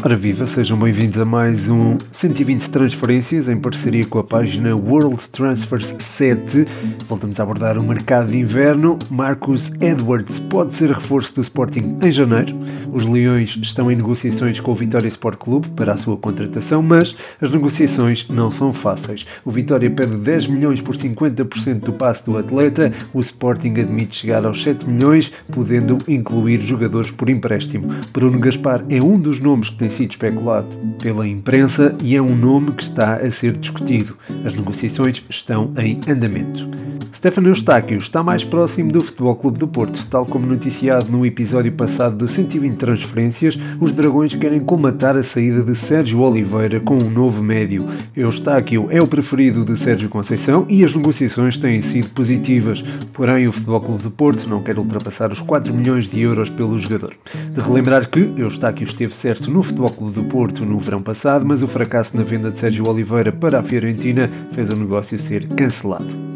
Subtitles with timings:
[0.00, 5.28] Ora viva, sejam bem-vindos a mais um 120 transferências em parceria com a página World
[5.30, 6.66] Transfers 7.
[7.08, 8.96] Voltamos a abordar o mercado de inverno.
[9.10, 12.56] Marcus Edwards pode ser reforço do Sporting em janeiro.
[12.92, 17.16] Os Leões estão em negociações com o Vitória Sport Clube para a sua contratação, mas
[17.40, 19.26] as negociações não são fáceis.
[19.44, 22.92] O Vitória pede 10 milhões por 50% do passe do atleta.
[23.12, 27.88] O Sporting admite chegar aos 7 milhões, podendo incluir jogadores por empréstimo.
[28.12, 30.68] Bruno Gaspar é um dos nomes que tem tem sido especulado
[31.00, 34.16] pela imprensa e é um nome que está a ser discutido.
[34.44, 36.68] As negociações estão em andamento.
[37.12, 41.72] Stefano Eustáquio está mais próximo do Futebol Clube do Porto, tal como noticiado no episódio
[41.72, 47.10] passado do 120 transferências, os Dragões querem colmatar a saída de Sérgio Oliveira com um
[47.10, 47.86] novo médio.
[48.16, 52.82] Eustáquio é o preferido de Sérgio Conceição e as negociações têm sido positivas,
[53.12, 56.78] porém o Futebol Clube do Porto não quer ultrapassar os 4 milhões de euros pelo
[56.78, 57.14] jogador.
[57.52, 61.62] De relembrar que Eustáquio esteve certo no Futebol Clube do Porto no verão passado, mas
[61.62, 66.27] o fracasso na venda de Sérgio Oliveira para a Fiorentina fez o negócio ser cancelado.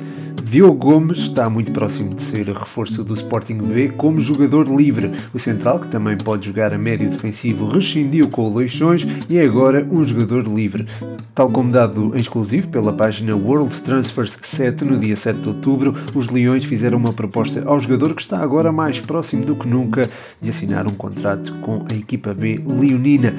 [0.52, 5.10] Diogo Gomes está muito próximo de ser reforço do Sporting B como jogador livre.
[5.32, 9.44] O central, que também pode jogar a médio defensivo, rescindiu com o Leixões e é
[9.46, 10.86] agora um jogador livre.
[11.34, 15.94] Tal como dado em exclusivo pela página World Transfers 7 no dia 7 de outubro,
[16.14, 20.06] os Leões fizeram uma proposta ao jogador que está agora mais próximo do que nunca
[20.38, 23.34] de assinar um contrato com a equipa B leonina.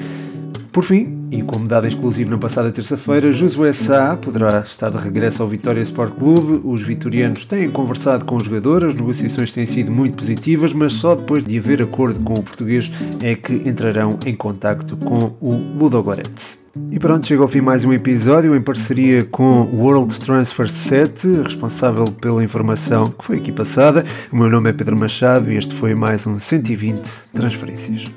[0.74, 5.40] Por fim, e como dado exclusivo na passada terça-feira, Josué Sá poderá estar de regresso
[5.40, 6.60] ao Vitória Sport Clube.
[6.64, 11.14] Os vitorianos têm conversado com o jogador, as negociações têm sido muito positivas, mas só
[11.14, 12.90] depois de haver acordo com o português
[13.22, 16.58] é que entrarão em contacto com o Ludogorets.
[16.90, 22.06] E pronto, chega ao fim mais um episódio em parceria com World Transfer 7, responsável
[22.06, 24.04] pela informação que foi aqui passada.
[24.32, 28.10] O meu nome é Pedro Machado e este foi mais um 120 Transferências.